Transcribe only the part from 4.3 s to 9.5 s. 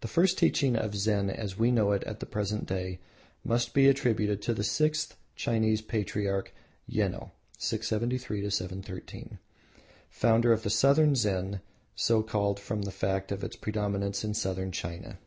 to the sixth Chinese patriarch Yeno(637 713),